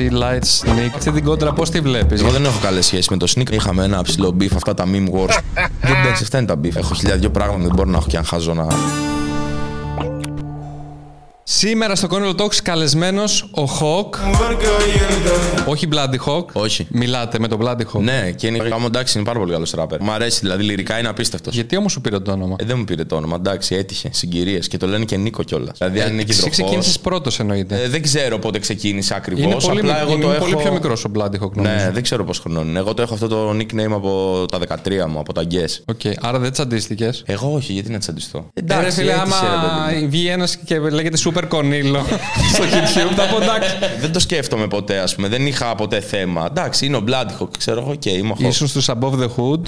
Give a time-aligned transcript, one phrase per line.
[0.00, 0.90] Εσύ, Light, Sneak.
[0.94, 3.50] Αυτή την κόντρα πώς τη βλέπεις; Εγώ δεν έχω καλές σχέσεις με το Sneak.
[3.50, 5.38] Είχαμε ένα ψηλό beef, αυτά τα meme wars.
[5.80, 6.76] Δεν εντάξει, αυτά είναι τα beef.
[6.76, 8.66] Έχω χιλιάδιο πράγματα, δεν μπορώ να έχω και αν χάζω να.
[11.52, 14.18] Σήμερα στο Corner Talks καλεσμένος ο Hawk.
[15.66, 16.44] Όχι Bloody Hawk.
[16.52, 16.86] Όχι.
[16.90, 18.00] Μιλάτε με τον Bloody Hawk.
[18.00, 20.02] Ναι, και είναι γάμο εντάξει, είναι πάρα πολύ καλός ράπερ.
[20.02, 21.54] Μ' αρέσει, δηλαδή λυρικά είναι απίστευτος.
[21.54, 24.08] Γιατί όμως σου πήρε το όνομα; Ε, δεν μου πήρε το όνομα, εντάξει, έτυχε.
[24.12, 25.78] Συγκυρίες και το λένε και Νίκο κιόλας.
[25.78, 26.50] Δηλαδή, αν είναι Εσύ κεντροχό.
[26.50, 27.82] ξεκίνησες πρώτος εννοείται.
[27.82, 29.44] Ε, δεν ξέρω πότε ξεκίνησε ακριβώς.
[29.44, 30.62] είναι πολύ, Απλά εγώ είναι το πολύ έχω...
[30.62, 31.74] πιο μικρός ο Bloody Hawk νομίζω.
[31.74, 32.78] Ναι, δεν ξέρω πώ χρονών είναι.
[32.78, 35.78] Εγώ το έχω αυτό το nickname από τα 13 μου, από τα Guess.
[35.84, 39.36] Ok, άρα δεν τσαντίστηκες; Εγώ όχι, γιατί να τσαντιστώ; Ε, ρε φίλε, άμα
[40.08, 42.02] βγει ένας και λέγεται Super Conillo
[42.54, 43.76] στο YouTube, θα πω εντάξει.
[44.00, 45.28] Δεν το σκέφτομαι ποτέ, ας πούμε.
[45.28, 46.46] Δεν είχα ποτέ θέμα.
[46.50, 48.44] Εντάξει, είναι ο Bloodhawk, ξέρω εγώ και είμαι ο Hawk.
[48.44, 49.60] Ήσουν στου Above the Hood.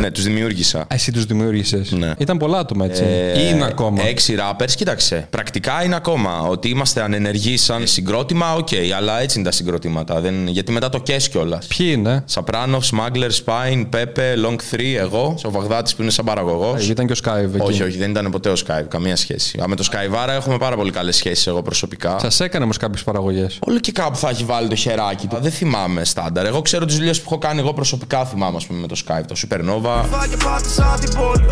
[0.00, 0.78] Ναι, τους δημιούργησα.
[0.78, 1.90] Α, Εσύ τους δημιούργησες.
[1.90, 2.12] Ναι.
[2.18, 3.02] Ήταν πολλά άτομα έτσι.
[3.02, 5.26] Ε, Ή είναι ακόμα; Έξι rappers, κοίταξε.
[5.30, 6.40] Πρακτικά είναι ακόμα.
[6.40, 10.20] Ότι είμαστε ανενεργοί σαν συγκρότημα, οκ, αλλά έτσι είναι τα συγκροτήματα.
[10.20, 10.46] Δεν...
[10.48, 11.66] Γιατί μετά το κες κιόλας.
[11.66, 16.88] Ποιοι είναι; Σαπράνοφ, Smuggler, Spine, Pepe, Long 3, εγώ, ο Βαγδάτης που είναι σαν παραγωγός.
[16.88, 17.60] Ε, Ήταν και ο Skype εκεί.
[17.66, 19.58] Όχι, όχι, δεν ήταν ποτέ ο Skype, καμία σχέση.
[19.62, 22.18] Α, με το Skyvara έχουμε πάρα πολύ καλές σχέσεις εγώ προσωπικά.
[22.18, 25.36] Σας έκανε όμως κάποιες παραγωγές; Όλο και κάπου θα έχει βάλει το χεράκι του.
[25.40, 26.46] Δεν θυμάμαι στάνταρ.
[26.46, 28.24] Εγώ ξέρω τις δουλειές που έχω κάνει εγώ προσωπικά.
[28.24, 29.24] Θυμάμαι, ας πούμε, με το Skype.
[29.26, 30.04] Το Supernova.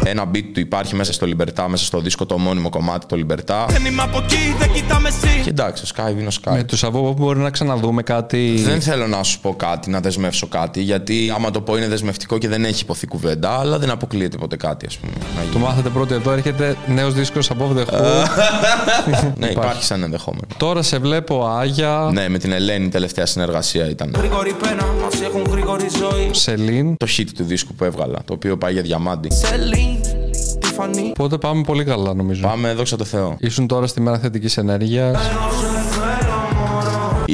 [0.04, 3.66] Ένα beat του υπάρχει μέσα στο Libertà, μέσα στο δίσκο το μόνιμο κομμάτι, το Libertà.
[3.68, 5.40] Δεν είμαι από εκεί, δεν κοιτάμε εσύ.
[5.42, 6.52] Και εντάξει, ο Skype είναι ο Skype.
[6.52, 8.62] Με τους Above μπορεί να ξαναδούμε κάτι.
[8.64, 12.38] Δεν θέλω να σου πω κάτι, να δεσμεύσω κάτι, γιατί άμα το πω είναι δεσμευτικό
[12.38, 15.12] και δεν έχει υποθεί κουβέντα, αλλά δεν αποκλείεται ποτέ κάτι, ας πούμε.
[15.36, 15.52] να γίνει.
[15.52, 18.49] Το μάθατε πρώτο εδώ, έρχεται νέος δίσκος Above the Hood.
[19.40, 20.46] ναι, υπάρχει σαν ενδεχόμενο.
[20.56, 24.14] Τώρα σε βλέπω Άγια, Ναι, με την Ελένη η τελευταία συνεργασία ήταν.
[24.16, 26.30] Γρήγορη πένα, μας έχουν γρήγορη ζωή.
[26.32, 26.96] Σελήν.
[26.96, 29.28] Το hit του δίσκου που έβγαλα, το οποίο πάει για διαμάντι.
[29.32, 30.00] Σελήν,
[30.58, 31.10] τη φανή.
[31.10, 32.42] Οπότε πάμε πολύ καλά νομίζω.
[32.42, 33.36] Πάμε, δόξα τω Θεώ.
[33.38, 35.18] Ήσουν τώρα στη μέρα θετικής ενέργειας.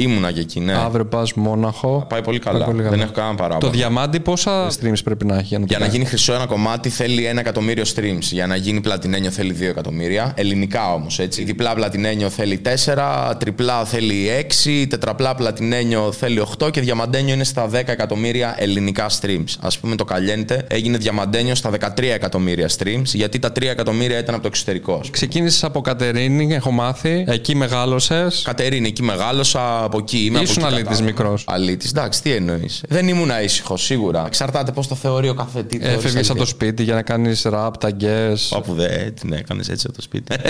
[0.01, 0.73] Ήμουνα και εκεί, ναι.
[0.73, 2.05] Αύριο πας Μόναχο.
[2.09, 2.57] Πάει πολύ καλά.
[2.57, 2.89] Πάει πολύ καλά.
[2.89, 3.71] Δεν έχω κανένα Το παράπονο.
[3.71, 6.45] διαμάντι πόσα streams πρέπει να έχει για να, το Για να κάνει; γίνει χρυσό ένα
[6.45, 8.21] κομμάτι θέλει ένα εκατομμύριο streams.
[8.31, 10.33] Για να γίνει πλατινένιο θέλει δύο εκατομμύρια.
[10.35, 11.43] Ελληνικά όμως, έτσι.
[11.43, 17.69] Διπλά πλατινένιο θέλει τέσσερα, τριπλά θέλει έξι, τετραπλά πλατινένιο θέλει 8 και διαμαντένιο είναι στα
[17.69, 19.55] 10 εκατομμύρια ελληνικά streams.
[19.59, 24.33] Α πούμε το Καλιέντε έγινε διαμαντένιο στα 13 εκατομμύρια streams, γιατί τα 3 εκατομμύρια ήταν
[24.33, 25.01] από το εξωτερικό.
[25.11, 27.25] Ξεκίνησες από Κατερίνη, έχω μάθει.
[27.27, 28.41] Εκεί μεγάλωσες.
[28.45, 30.39] Κατερίνη, εκεί μεγάλωσα, από εκεί είμαι.
[30.39, 31.03] Ήσουν από εκεί αλήτης κατάλαβα.
[31.23, 31.43] μικρός.
[31.47, 32.83] Αλήτης, εντάξει, τι εννοείς.
[32.87, 34.23] Δεν ήμουν ήσυχο, σίγουρα.
[34.25, 35.77] Εξαρτάται πώς το θεωρεί ο κάθε τι.
[35.77, 36.35] θεωρείς Έφευγε από αλήθεια.
[36.35, 38.51] το σπίτι για να κάνεις ραπ, τα γκες.
[38.51, 40.35] Όπου δεν την έκανε έτσι από το σπίτι.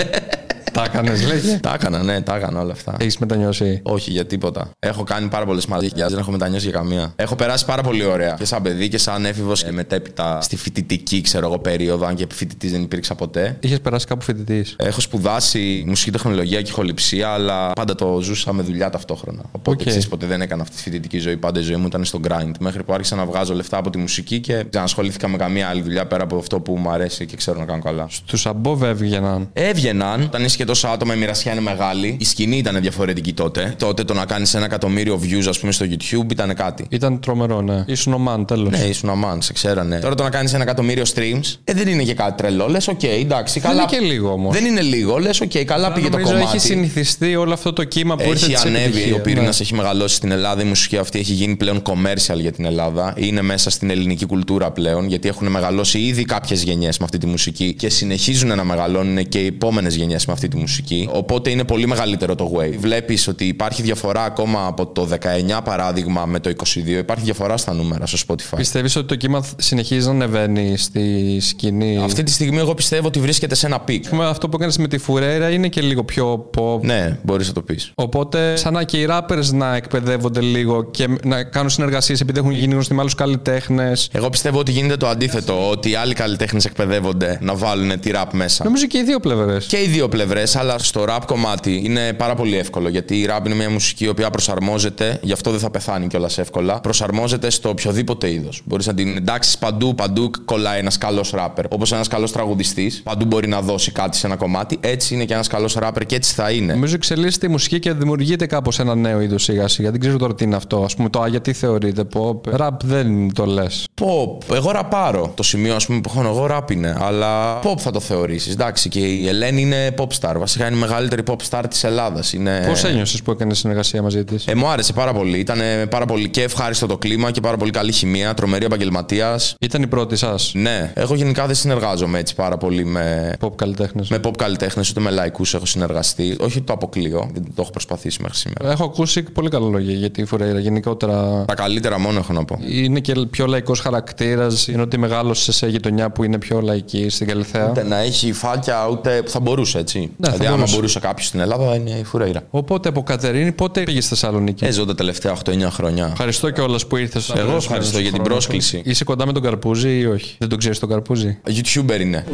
[0.72, 1.58] Τα έκανες, λέγε.
[1.62, 2.96] τα έκανα, ναι, τα έκανα όλα αυτά.
[2.98, 3.80] Έχεις μετανιώσει.
[3.82, 4.70] Όχι για τίποτα.
[4.78, 7.12] Έχω κάνει πάρα πολλές μαλακίες, δεν έχω μετανιώσει για καμία.
[7.16, 8.34] Έχω περάσει πάρα πολύ ωραία.
[8.38, 12.26] Και σαν παιδί και σαν έφηβος και μετέπειτα στη φοιτητική, ξέρω εγώ, περίοδο, αν και
[12.32, 13.56] φοιτητής δεν υπήρξα ποτέ.
[13.60, 18.62] Είχες περάσει κάπου φοιτητής; Έχω σπουδάσει μουσική τεχνολογία και ηχοληψία, αλλά πάντα το ζούσα με
[18.62, 19.42] δουλειά ταυτόχρονα.
[19.52, 19.88] Οπότε Οκ.
[19.88, 21.36] ξέρεις, ποτέ δεν έκανα αυτή τη φοιτητική ζωή.
[21.36, 22.50] Πάντα η ζωή μου ήταν στο grind.
[22.60, 25.82] Μέχρι που άρχισα να βγάζω λεφτά από τη μουσική και δεν ασχολήθηκα με καμία άλλη
[25.82, 28.08] δουλειά πέρα από αυτό που μου αρέσει και ξέρω να κάνω καλά.
[28.26, 29.48] Του Above έβγαιναν.
[29.52, 32.16] Έβγαιναν, όταν είσαι και τόσα άτομα, η μοιρασιά είναι μεγάλη.
[32.20, 33.74] Η σκηνή ήταν διαφορετική τότε.
[33.78, 36.86] Τότε το να κάνεις ένα εκατομμύριο views, ας πούμε, στο YouTube ήταν κάτι.
[36.88, 37.84] Ήταν τρομερό, ναι.
[37.86, 38.70] Ήσουν ο man, τέλος.
[38.70, 39.98] Ναι, ήσουν ο man, σε ξέρανε.
[39.98, 42.68] Τώρα το να κάνεις ένα εκατομμύριο streams, ε, δεν είναι και κάτι τρελό.
[42.68, 43.82] Λες, οκ, εντάξει, Δεν καλά.
[43.82, 44.54] είναι και λίγο όμως.
[44.54, 46.56] Δεν είναι λίγο, λες, οκ, καλά πήγε το Νομίζω κομμάτι.
[46.56, 49.18] έχει συνηθιστεί όλο αυτό το κύμα που ήρθε Έχει της ανέβει, επιτυχίας.
[49.18, 49.64] ο πυρήνας Ναι.
[49.64, 50.62] έχει μεγαλώσει στην Ελλάδα.
[50.62, 53.14] Η μουσική αυτή έχει γίνει πλέον commercial για την Ελλάδα.
[53.16, 57.26] Είναι μέσα στην ελληνική κουλτούρα πλέον, γιατί έχουν μεγαλώσει ήδη κάποιες γενιές με αυτή τη
[57.26, 61.08] μουσική και συνεχίζουν να μεγαλώνουν και οι επόμενες γενιές με αυτή τη μουσική.
[61.12, 62.76] Οπότε είναι πολύ μεγαλύτερο το wave.
[62.78, 65.08] Βλέπεις ότι υπάρχει διαφορά ακόμα από το
[65.56, 66.86] 19 παράδειγμα με το 22.
[66.86, 68.56] Υπάρχει διαφορά στα νούμερα στο Spotify.
[68.56, 73.20] Πιστεύεις ότι το κύμα συνεχίζει να ανεβαίνει στη σκηνή; Αυτή τη στιγμή εγώ πιστεύω ότι
[73.20, 74.04] βρίσκεται σε ένα peak.
[74.04, 76.80] Ας πούμε, αυτό που έκανες με τη Φουρέρα είναι και λίγο πιο pop.
[76.80, 77.92] Ναι, μπορείς να το πεις.
[77.94, 82.50] Οπότε, σαν να και οι rappers να εκπαιδεύονται λίγο και να κάνουν συνεργασίες επειδή έχουν
[82.50, 84.08] γίνει γνωστοί με άλλους καλλιτέχνες.
[84.12, 85.70] Εγώ πιστεύω ότι γίνεται το αντίθετο.
[85.70, 88.64] Ότι οι άλλοι καλλιτέχνες εκπαιδεύονται να βάλουν τη rap μέσα.
[88.64, 89.66] Νομίζω και οι δύο πλευρές.
[89.66, 92.88] Και οι δύο πλευρές, αλλά στο rap κομμάτι είναι πάρα πολύ εύκολο.
[92.88, 96.38] Γιατί η rap είναι μια μουσική η οποία προσαρμόζεται, γι' αυτό δεν θα πεθάνει κιόλας
[96.38, 96.80] εύκολα.
[96.80, 98.62] Προσαρμόζεται στο οποιοδήποτε είδος.
[98.64, 101.64] Μπορείς να την εντάξεις παντού, παντού κολλάει ένας καλός rapper.
[101.68, 104.78] Όπως ένας καλός τραγουδιστής, παντού μπορεί να δώσει κάτι σε ένα κομμάτι.
[104.80, 106.72] Έτσι είναι και ένας καλός rapper και έτσι θα είναι.
[106.72, 109.90] Νομίζω εξελίσσεται η μουσική και δημιουργείται κάπως ένα νέο είδος σιγά σιγά.
[109.90, 110.76] Δεν ξέρω τώρα τι είναι αυτό.
[110.76, 112.60] Α πούμε το Α, γιατί θεωρείται pop.
[112.60, 113.86] Rap δεν το λες.
[114.00, 114.54] Pop.
[114.54, 115.32] Εγώ ραπάρω.
[115.34, 116.96] Το σημείο ας πούμε, που έχω εγώ ραπ είναι.
[117.00, 118.52] Αλλά pop θα το θεωρήσεις.
[118.52, 120.27] Εντάξει, και η Ελένη είναι pop star.
[120.32, 120.36] Star.
[120.38, 122.32] Βασικά είναι η μεγαλύτερη pop star της Ελλάδας.
[122.32, 122.64] Είναι...
[122.68, 125.38] Πώς ένιωσες που έκανες συνεργασία μαζί της; Ε, μου άρεσε πάρα πολύ.
[125.38, 125.58] Ήταν
[125.90, 128.34] πάρα πολύ και ευχάριστο το κλίμα και πάρα πολύ καλή χημεία.
[128.34, 129.54] Τρομερή επαγγελματίας.
[129.60, 134.08] Ήταν η πρώτη σας; Ναι, εγώ γενικά δεν συνεργάζομαι έτσι πάρα πολύ με Pop καλλιτέχνες.
[134.08, 136.36] με pop καλλιτέχνες ούτε με λαϊκούς έχω συνεργαστεί.
[136.40, 138.70] Όχι ότι το αποκλείω, δεν το έχω προσπαθήσει μέχρι σήμερα.
[138.70, 140.58] Έχω ακούσει πολύ καλά λόγια για τη Φουρέιρα.
[140.58, 142.58] Γενικότερα Τα καλύτερα μόνο έχω να πω.
[142.68, 144.66] είναι και πιο λαϊκός χαρακτήρας.
[144.68, 147.70] Είναι ότι μεγάλωσε σε γειτονιά που είναι πιο λαϊκή στην Καλυθέα.
[147.70, 150.10] Ούτε να έχει φάκια, ούτε που θα μπορούσε έτσι.
[150.18, 150.74] Δηλαδή, άμα μπορούσε.
[150.74, 152.42] μπορούσε κάποιος στην Ελλάδα, είναι η Φουρέιρα.
[152.50, 156.08] Οπότε από Κατερίνη, πότε πήγες στη Θεσσαλονίκη; Έζω τα τελευταία 8-9 χρόνια.
[156.12, 157.32] Ευχαριστώ κιόλας που ήρθες.
[157.36, 158.82] Εγώ ευχαριστώ για την πρόσκληση.
[158.84, 162.24] Είσαι κοντά με τον Καρπούζη ή όχι; Δεν τον ξέρεις τον Καρπούζη; YouTuber είναι.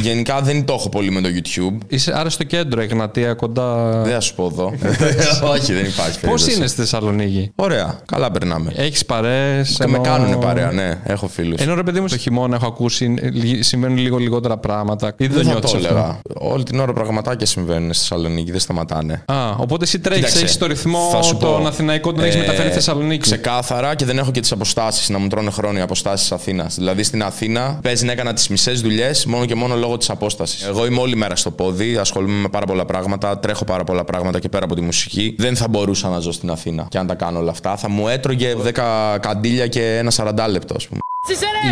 [0.00, 1.78] Γενικά δεν το έχω πολύ με το YouTube.
[1.88, 4.00] Είσαι άρα στο κέντρο, Εγνατία, κοντά.
[4.02, 4.72] Δεν θα σου πω εδώ.
[5.52, 6.10] Όχι, δεν υπάρχει.
[6.10, 6.56] Πώς περίπτωση.
[6.56, 8.72] είναι στη Θεσσαλονίκη; Ωραία, καλά περνάμε.
[8.76, 9.62] Έχεις παρέ.
[9.78, 11.60] Και με κάνουν παρέα, ναι, έχω φίλους.
[11.60, 13.14] Ενώ ρε παιδί μου, στο χειμώνα έχω ακούσει
[13.58, 15.14] ε, συμβαίνουν λίγο λιγότερα πράγματα.
[15.16, 16.20] Ή δεν Δεν θα νιώθεις το αυτό; έλεγα.
[16.34, 19.22] Όλη την ώρα πραγματάκια συμβαίνουν στη Θεσσαλονίκη, δεν σταματάνε.
[19.26, 21.46] Α, οπότε εσύ τρέχεις, Κοίταξε, έχεις το ρυθμό θα σου πω.
[21.46, 23.20] τον Αθηναϊκό, τον έχεις Ε, μεταφέρει στη Θεσσαλονίκη.
[23.20, 26.74] Ξεκάθαρα και δεν έχω και τις αποστάσεις να μου τρώνε χρόνια οι αποστάσει Αθήνας.
[26.74, 30.62] Δηλαδή στην Αθήνα παίζει να έκανα τις μισές δουλειές μόνο και μόνο λόγω της απόστασης.
[30.66, 34.38] Εγώ είμαι όλη μέρα στο πόδι, ασχολούμαι με πάρα πολλά πράγματα, τρέχω πάρα πολλά πράγματα
[34.38, 35.34] και πέρα από τη μουσική.
[35.38, 37.76] Δεν θα μπορούσα να ζω στην Αθήνα και αν τα κάνω όλα αυτά.
[37.76, 41.00] Θα μου έτρωγε 10 καντήλια και ένα 40 λεπτό, ας πούμε.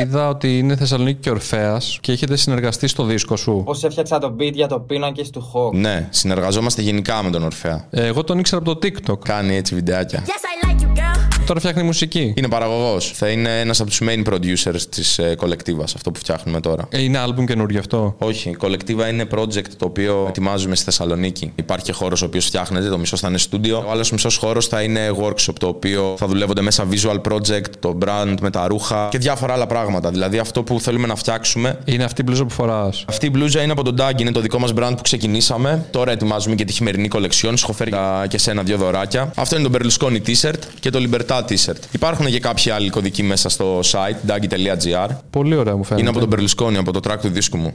[0.03, 3.63] Είδα ότι είναι Θεσσαλονίκη και Ορφαία και έχετε συνεργαστεί στο δίσκο σου.
[3.65, 5.73] Πώς έφτιαξα το beat για το πίνακε του Hawk.
[5.75, 7.87] Ναι, συνεργαζόμαστε γενικά με τον Ορφαία.
[7.91, 9.19] Ε, Εγώ τον ήξερα από το TikTok.
[9.19, 10.25] Κάνει έτσι βιντεάκια.
[10.25, 11.16] Yes, I like you, girl.
[11.47, 12.33] Τώρα φτιάχνει μουσική.
[12.37, 13.11] Είναι παραγωγός.
[13.15, 16.87] Θα είναι ένας από τους main producers της ε, κολεκτίβας, αυτό που φτιάχνουμε τώρα.
[16.91, 21.53] Ε, Είναι άλμπουμ καινούριο αυτό; Όχι, η κολεκτίβα είναι project το οποίο ετοιμάζουμε στη Θεσσαλονίκη.
[21.55, 23.85] Υπάρχει και χώρος ο οποίος φτιάχνεται, το μισό θα είναι studio.
[23.87, 27.99] Ο άλλος μισός χώρος θα είναι workshop, το οποίο θα δουλεύονται μέσα visual project, το
[28.05, 30.11] brand με τα ρούχα και διάφορα άλλα πράγματα.
[30.11, 31.79] Δηλαδή αυτό που θέλουμε να φτιάξουμε.
[31.85, 34.41] Είναι αυτή η μπλούζα που φοράς; Αυτή η μπλούζα είναι από τον Tag, είναι το
[34.41, 35.87] δικό μας brand που ξεκινήσαμε.
[35.91, 37.57] Τώρα ετοιμάζουμε και τη χειμερινή κολεξιόν.
[37.57, 39.31] Σου έχω φέρει α, και σένα δύο δωράκια.
[39.37, 41.77] Αυτό είναι το Berlusconi t-shirt και το Libertad t-shirt.
[41.93, 45.09] Υπάρχουν και κάποιοι άλλοι κωδικοί μέσα στο site, dagi.gr.
[45.31, 46.09] Πολύ ωραία μου φαίνεται.
[46.09, 47.71] Είναι από τον Berlusconi, από το track του δίσκου μου.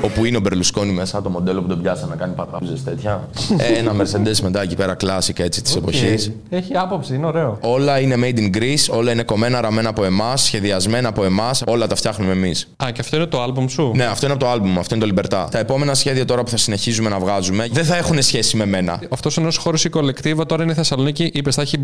[0.00, 3.28] Όπου είναι ο Berlusconi μέσα, το μοντέλο που τον πιάσα να κάνει πατράπιζε τέτοια.
[3.58, 6.32] Ε, Ένα Mercedes μετά εκεί πέρα, classic έτσι της εποχής.
[6.50, 7.58] Έχει άποψη, είναι ωραίο.
[7.60, 11.86] Όλα είναι made in Greece, όλα είναι κομμένα, ραμμένα από εμάς, σχεδιασμένα από εμάς, όλα
[11.86, 12.68] τα φτιάχνουμε εμείς.
[12.84, 15.06] Α, και αυτό είναι το άλμπουμ σου; Ναι, αυτό είναι από το album, αυτό είναι
[15.06, 15.46] το Libertad.
[15.50, 19.00] Τα επόμενα σχέδια τώρα που θα συνεχίζουμε να βγάζουμε δεν θα έχουν σχέση με μένα.
[19.08, 21.30] Αυτός ο νέο χώρος η κολεκτίβα τώρα είναι η Θεσσαλονίκη.
[21.34, 21.78] Είπες θα έχει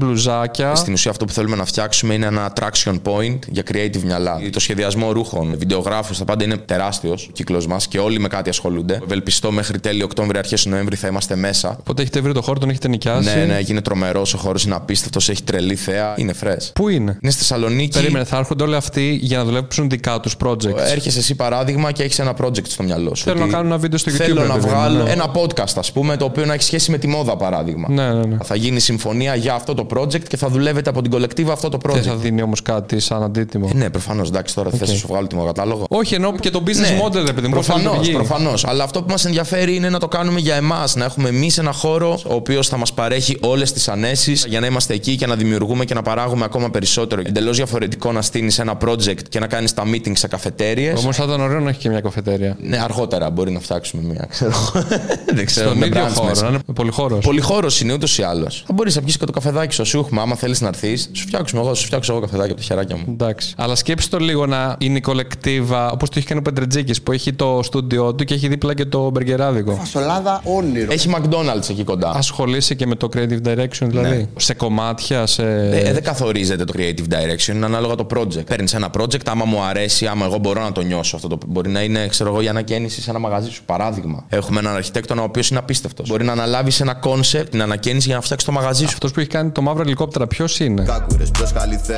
[0.50, 0.74] μπλουζάκια.
[0.74, 4.38] Στην ουσία αυτό που θέλουμε να φτιάξουμε είναι ένα attraction point για creative μυαλά.
[4.52, 8.48] Το σχεδιασμό ρούχων, βιντεογράφους, τα πάντα είναι τεράστιος ο κύκλος μας και όλοι με κάτι
[8.48, 9.00] ασχολούνται.
[9.04, 11.76] Ευελπιστώ μέχρι τέλη Οκτώβρη, αρχές Νοέμβρη θα είμαστε μέσα.
[11.80, 13.36] Οπότε έχετε βρει το χώρο, τον έχετε νοικιάσει.
[13.36, 16.70] Ναι, ναι, είναι τρομερός ο χώρος, είναι απίστευτος, έχει τρελή θέα, είναι fresh.
[16.74, 17.98] Πού είναι; Είναι στη Θεσσαλονίκη.
[17.98, 22.02] Περίμενε, θα έρχονται όλοι αυτοί για να δουλέψουν δικά τους projects; Έρχεσαι εσύ παράδειγμα και
[22.02, 23.24] έχεις ένα project στο μυαλό σου.
[23.24, 24.14] Θέλω ότι να κάνω ένα βίντεο στο YouTube.
[24.14, 25.10] Θέλω ρε να παιδί μου, βγάλω ναι.
[25.10, 27.88] ένα podcast, ας πούμε, το οποίο να έχει σχέση με τη μόδα, παράδειγμα.
[27.90, 28.36] Ναι, ναι, ναι.
[28.44, 31.78] Θα γίνει συμφωνία για αυτό το project και θα δουλεύετε από την κολεκτίβα αυτό το
[31.84, 33.70] Δεν project; θα δίνει όμως κάτι σαν αντίτιμο.
[33.74, 34.28] Ε, ναι, προφανώς.
[34.28, 35.84] Εντάξει, τώρα θες να σου βγάλω τιμοκατάλογο.
[35.88, 37.54] Όχι, ενώ και το business Ναι, model, ρε παιδί μου.
[37.54, 38.12] πώς θα Προφανώς, λειτουργεί.
[38.26, 38.64] προφανώς.
[38.64, 40.96] Αλλά αυτό που μας ενδιαφέρει είναι να το κάνουμε για εμάς.
[40.96, 44.66] Να έχουμε εμείς ένα χώρο ο οποίος θα μας παρέχει όλες τις ανέσεις για να
[44.66, 47.22] είμαστε εκεί και να δημιουργούμε και να παράγουμε ακόμα περισσότερο.
[47.26, 50.92] Εντελώς διαφορετικό να στείλει ένα project και να κάνεις τα meetings σε καφετέρειε.
[50.96, 52.56] Όμως θα ήταν ωραίο να έχει και μια καφετέρια.
[52.62, 54.52] Ναι, αργότερα μπορεί να φτιάξουμε μία, ξέρω.
[55.34, 55.66] Δεν ξέρω.
[55.66, 56.42] Στον με ίδιο brands χώρο, μέσα.
[56.44, 57.24] να είναι πολυχώρος.
[57.24, 58.62] Πολυχώρος είναι ούτως ή άλλως.
[58.66, 60.22] Θα μπορείς να πιεις και το καφεδάκι στο σούχμα.
[60.30, 63.04] Άμα θέλεις να έρθεις, σου φτιάξουμε εγώ, σου φτιάξω εγώ καφεδάκι από τα χεράκια μου.
[63.08, 63.54] Εντάξει.
[63.56, 67.12] Αλλά σκέψτε το λίγο να είναι η κολεκτίβα όπως το έχει κάνει ο Πετρετζίκης που
[67.12, 69.74] έχει το στούντιό του και έχει δίπλα και το μπεργκεράδικο.
[69.74, 70.92] Φασολάδα όνειρο.
[70.92, 72.12] Έχει McDonald's εκεί κοντά.
[72.14, 74.26] Ασχολείσαι και με το creative direction, δηλαδή; Ναι.
[74.36, 75.42] Σε κομμάτια, σε.
[75.42, 78.46] Ε, ε, δεν καθορίζεται το creative direction, είναι ανάλογα το project.
[78.46, 81.28] Παίρνεις ένα project, άμα μου αρέσει, άμα εγώ μπορώ να το νιώσω αυτό.
[81.28, 83.62] Το, μπορεί να είναι, ξέρω εγώ, η ανακαίνιση σε ένα μαγαζί σου.
[83.64, 84.24] Παράδειγμα.
[84.28, 86.08] Έχουμε έναν αρχιτέκτονα ο οποίος είναι απίστευτος.
[86.08, 88.92] Μπορεί να αναλάβεις ένα concept, την ανακαίνιση για να φτιάξεις το μαγαζί σου.
[88.92, 90.84] Αυτός που έχει κάνει το μαύρο ελικόπτερα, ποιος είναι;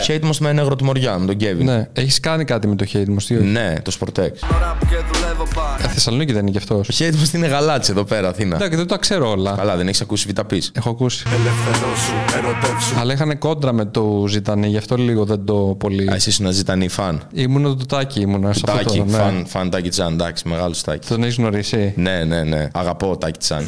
[0.09, 1.64] Hate Most με ένα αγροτημοριά, με τον Kevin.
[1.64, 3.16] Ναι, έχεις κάνει κάτι με το hate μου.
[3.16, 3.35] Τι...
[3.35, 4.31] Ναι, το Sportex.
[5.83, 6.87] Ε, Θεσσαλονίκη δεν είναι κι αυτός.
[6.87, 8.57] Το Hate Most είναι γαλάτσι εδώ πέρα, Αθήνα.
[8.57, 9.54] Εντάξει, δεν τα ξέρω όλα.
[9.57, 10.62] Καλά, δεν έχεις ακούσει βιταπή.
[10.73, 11.25] Έχω ακούσει.
[13.00, 16.11] Αλλά είχαν κόντρα με το Ζητανή, γι' αυτό λίγο δεν το πολύ.
[16.11, 17.23] Α, εσύ ήσουν ένα ζητανή φαν.
[17.33, 19.04] Ήμουν το τάκι, ήμουν σε αυτό Τάκι, το.
[19.04, 19.16] Ναι.
[19.16, 21.09] φαν, φαν Τάκι Τσάν, εντάξει, μεγάλος Τάκι.
[21.09, 22.69] Τον έχεις γνωρίσει; Ναι, ναι, ναι.
[22.73, 23.64] Αγαπώ Τάκι Τσάν.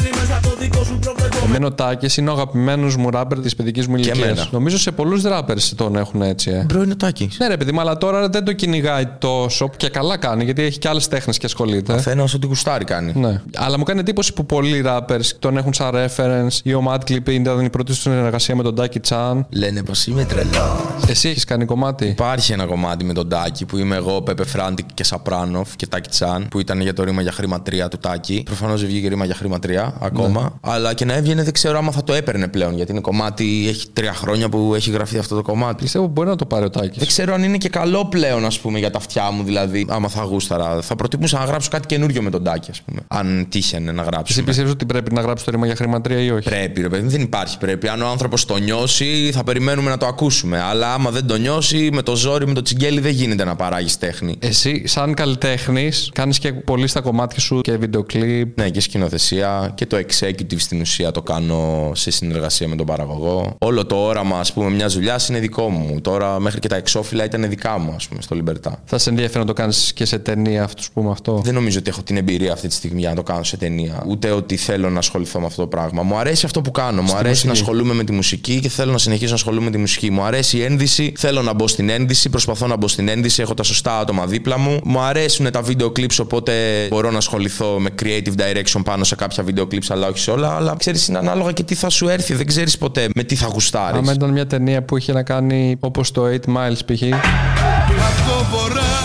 [1.44, 4.33] Εμένα ο Τάκης είναι ο αγαπημένος μου ράπερ της παιδικής μου Και ηλικίας.
[4.34, 4.48] Εμένα.
[4.50, 6.50] Νομίζω σε πολλούς rappers τον έχουν έτσι.
[6.50, 6.64] Ε.
[6.68, 7.38] Bro είναι ο Τάκης.
[7.38, 10.78] Ναι, ρε παιδί, μου, αλλά τώρα δεν το κυνηγάει τόσο και καλά κάνει γιατί έχει
[10.78, 11.92] και άλλες τέχνες και ασχολείται.
[11.92, 13.12] Καθένα ό,τι γουστάρει κάνει.
[13.14, 13.40] Ναι.
[13.54, 16.58] Αλλά μου κάνει εντύπωση που πολλοί rappers τον έχουν σαν reference.
[16.62, 19.40] Ή ο Mad Clip ήταν η πρώτη του συνεργασία με τον Taki Chan.
[19.50, 21.08] Λένε πως είμαι τρελός.
[21.08, 24.86] Εσύ έχεις κάνει κομμάτι; Υπάρχει ένα κομμάτι με τον Τάκη που είμαι εγώ, Πέπε Φράντικ
[24.94, 28.42] και Σαπράνοφ και Τάκη Τσάν που ήταν για το Ρίμα για χρήμα 3 του Τάκη.
[28.44, 30.58] Προφανώς δεν βγήκε Ρίμα για χρήμα 3 ακόμα.
[30.60, 33.88] Αλλά και να έβγαινε δεν ξέρω άμα θα το έπαιρνε πλέον γιατί είναι κομμάτι, έχει
[33.92, 35.82] τρία χρόνια που έχει γραφεί αυτό το κομμάτι.
[35.82, 36.98] Πιστεύω μπορεί να το πάρει ο Τάκης.
[36.98, 40.08] Δεν ξέρω αν είναι και καλό πλέον, ας πούμε, για τα αυτιά μου, δηλαδή, άμα
[40.08, 40.80] θα γούσταρα.
[40.82, 43.00] Θα προτιμούσα να γράψω κάτι καινούριο με τον Τάκη, ας πούμε.
[43.08, 44.32] Αν τύχαινε να γράψω.
[44.32, 46.88] Εσύ πιστεύεις ότι πρέπει να γράψει το ρήμα για χρήμα 3 ή όχι; Πρέπει, ρε
[46.88, 47.88] παιδί, δεν υπάρχει πρέπει.
[47.88, 50.60] Αν ο άνθρωπος το νιώσει, θα περιμένουμε να το ακούσουμε.
[50.60, 53.98] Αλλά άμα δεν το νιώσει, με το ζόρι, με το τσιγκέλι, δεν γίνεται να παράγεις
[53.98, 54.36] τέχνη.
[54.38, 58.58] Εσύ, σαν καλλιτέχνης, κάνεις και πολύ στα κομμάτια σου και βίντεο κλιπ.
[58.58, 63.56] Ναι, και σκηνοθεσία και το executive στην ουσία το κάνω σε συνεργασία με τον παραγωγό.
[63.58, 66.00] Όλο το όραμα, ας πούμε, μιας δουλειάς είναι δικό μου.
[66.00, 68.82] Τώρα μέχρι και τα εξώφυλλα ήταν δικά μου, ας πούμε, στο Λιμπερτά.
[68.84, 71.90] Θα σε ενδιαφέρει να το κάνεις και σε ταινία, αυτό πούμε αυτό; Δεν νομίζω ότι
[71.90, 74.04] έχω την εμπειρία αυτή τη στιγμή για να το κάνω σε ταινία.
[74.06, 76.02] Ούτε ότι θέλω να ασχοληθώ με αυτό το πράγμα.
[76.02, 77.02] Μου αρέσει αυτό που κάνω.
[77.02, 77.46] Μου αρέσει μουσική.
[77.46, 80.10] να ασχολούμαι με τη μουσική και θέλω να συνεχίσω να ασχολούμαι με τη μουσική.
[80.10, 83.54] Μου αρέσει η ένδυση, θέλω να μπω στην ένδυση, προσπαθώ να μπω στην ένδυση, έχω
[83.54, 84.80] τα σωστά άτομα δίπλα μου.
[84.84, 86.52] Μου αρέσουν τα βίντεο clips, οπότε
[86.90, 90.56] μπορώ να ασχοληθώ με creative direction πάνω σε κάποια βίντεο clips, αλλά όχι σε όλα.
[90.56, 92.34] Αλλά ξέρεις, είναι ανάλογα και τι θα σου έρθει.
[92.34, 94.03] Δεν ξέρεις ποτέ με τι θα γουστάρει.
[94.04, 97.02] Άμα ήταν μια ταινία που είχε να κάνει όπως το 8 Miles π.χ.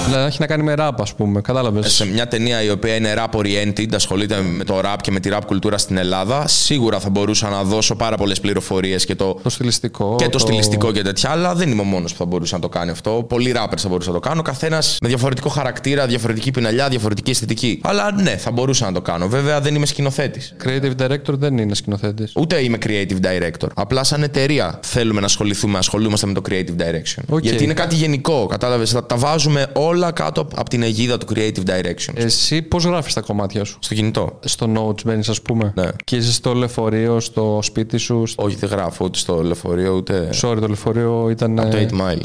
[0.10, 1.42] Δηλαδή έχει να κάνει με ραπ, ας πούμε.
[1.42, 5.20] Κατάλαβες; σε μια ταινία η οποία είναι rap oriented, ασχολείται με το rap και με
[5.20, 9.40] τη rap κουλτούρα στην Ελλάδα, σίγουρα θα μπορούσα να δώσω πάρα πολλές πληροφορίες και το,
[9.44, 10.16] Το στιλιστικό.
[10.18, 12.70] και το, στιλιστικό και τέτοια, αλλά δεν είμαι ο μόνος που θα μπορούσε να το
[12.70, 13.26] κάνει αυτό.
[13.30, 14.42] Πολλοί rappers θα μπορούσαν να το κάνουν.
[14.42, 17.82] Καθένας με διαφορετικό χαρακτήρα, διαφορετική πινελιά, διαφορετική αισθητική.
[17.84, 19.28] Αλλά ναι, θα μπορούσα να το κάνω.
[19.28, 20.56] Βέβαια δεν είμαι σκηνοθέτης.
[20.66, 22.32] Creative director δεν είναι σκηνοθέτης.
[22.36, 23.68] Ούτε είμαι creative director.
[23.76, 27.24] Απλά σαν εταιρεία θέλουμε να ασχοληθούμε, ασχολούμαστε με το creative direction.
[27.30, 27.44] Ok.
[27.44, 31.64] Γιατί είναι κάτι γενικό, κατάλαβες; Τα, τα βάζουμε όλα κάτω από την αιγίδα του creative
[31.70, 32.14] direction.
[32.14, 34.40] Εσύ πώς γράφεις τα κομμάτια σου; Στο κινητό.
[34.46, 35.88] Στο notes μπαίνεις, ας πούμε; Ναι.
[36.04, 38.26] Και είσαι στο λεωφορείο, στο σπίτι σου.
[38.26, 40.30] στο- Όχι, δεν γράφω ούτε στο λεωφορείο ούτε.
[40.42, 41.56] Sorry, το λεωφορείο ήταν.
[41.56, 42.22] Το ε, 8 Mile.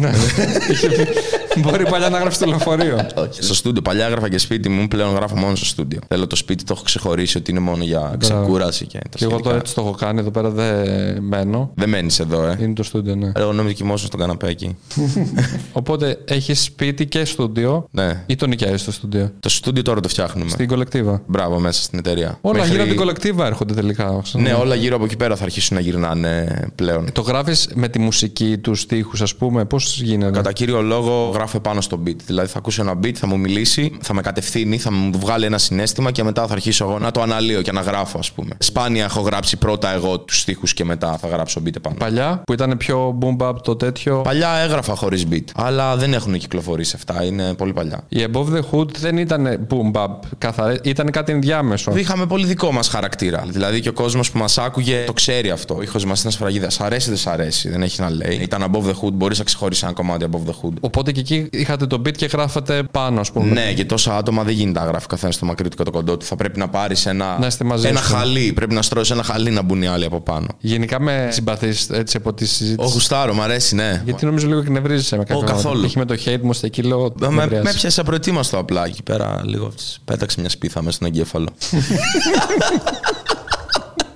[0.00, 0.10] ναι.
[1.60, 3.06] Μπορεί παλιά να γράφει στο λεωφορείο.
[3.38, 3.82] Στο στούντιο.
[3.82, 6.00] Παλιά έγραφα και σπίτι μου, πλέον γράφω μόνο στο στούντιο.
[6.08, 9.28] Θέλω το σπίτι, το έχω ξεχωρίσει ότι είναι μόνο για ξεκούραση και τα Και εγώ
[9.30, 9.48] σχετικά.
[9.48, 10.20] τώρα έτσι το έχω κάνει.
[10.20, 11.70] Εδώ πέρα δεν μένω.
[11.74, 12.56] Δεν μένεις εδώ, ε.
[12.60, 13.32] Είναι το στούντιο, ναι.
[13.34, 14.76] Εγώ νόμιζα κοιμόσουν στον καναπέ εκεί.
[15.72, 17.88] Οπότε έχεις σπίτι και στούντιο.
[17.90, 18.22] ναι.
[18.26, 20.50] Ή το νοικιάζεις το στούντιο; Το στούντιο τώρα το φτιάχνουμε.
[20.50, 21.22] Στην κολεκτίβα.
[21.26, 22.38] Μπράβο, μέσα στην εταιρεία.
[22.40, 24.22] Όλα Μέχρι- γύρω από την κολεκτίβα έρχονται τελικά.
[24.32, 27.12] Ναι, όλα γύρω από εκεί πέρα θα αρχίσουν να γυρνάνε πλέον.
[27.12, 29.64] Το γράφεις με τη μουσική, τους στίχους, ας πούμε.
[29.64, 32.16] Πώς γίνεται; Κατά κύριο λόγο γράφω πάνω στο beat.
[32.26, 35.58] Δηλαδή θα ακούσω ένα beat, θα μου μιλήσει, θα με κατευθύνει, θα μου βγάλει ένα
[35.58, 38.50] συνέστημα και μετά θα αρχίσω εγώ να το αναλύω και να γράφω, ας πούμε.
[38.58, 41.96] Σπάνια έχω γράψει πρώτα εγώ τους στίχους και μετά θα γράψω beat επάνω.
[41.98, 44.20] Παλιά που ήταν πιο boom bap το τέτοιο.
[44.20, 45.44] Παλιά έγραφα χωρίς beat.
[45.54, 47.24] Αλλά δεν έχουν κυκλοφορήσει αυτά.
[47.24, 48.04] Είναι πολύ παλιά.
[48.08, 50.76] Η Above the Hood δεν ήταν boom bap καθαρά.
[50.82, 51.96] Ήταν κάτι ενδιάμεσο.
[51.96, 53.44] Είχαμε πολύ δικό μας χαρακτήρα.
[53.48, 55.74] Δηλαδή και ο κόσμος που μας άκουγε το ξέρει αυτό.
[55.74, 56.70] Ο ήχος μας ήταν σφραγίδα.
[56.70, 57.68] Σ' αρέσει, δεν σ' αρέσει.
[57.68, 58.38] Δεν έχει να λέει.
[58.42, 59.12] Ήταν above the hood.
[59.12, 60.72] Μπορείς να ξεχωρίσεις ένα κομμάτι above the hood.
[60.80, 63.52] Οπότε και εκεί είχατε το beat και γράφατε πάνω, ας πούμε.
[63.52, 66.16] Ναι, και τόσα άτομα δεν γίνεται να γράφει καθένας στο μακρύ του και το κοντό
[66.16, 66.24] του.
[66.24, 68.12] Θα πρέπει να πάρεις ένα, Να είστε μαζί ένα σου.
[68.14, 68.52] χαλί.
[68.52, 70.46] Πρέπει να στρώσει ένα χαλί να μπουν οι άλλοι από πάνω.
[70.58, 74.02] Γενικά με συμπαθείς έτσι από τη συζήτηση; Ω, γουστάρω, μ' αρέσει, ναι.
[74.04, 75.84] Γιατί νομίζω λίγο εκνευρίζεσαι με κάποιο Ω, καθόλου.
[75.84, 77.12] Έχει με το hate μου στο εκεί λέω.
[77.20, 77.80] Με, με εκνευριάζεις.
[77.80, 79.40] πιάσε απροετοίμαστο απλά εκεί πέρα.
[79.44, 79.72] Λίγο
[80.04, 81.48] πέταξε μια σπίθα μέσα στον εγκέφαλο.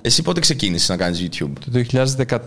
[0.03, 1.71] Εσύ πότε ξεκίνησες να κάνεις YouTube; Το